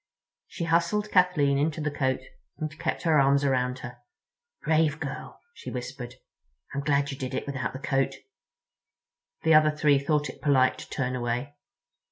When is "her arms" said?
3.03-3.43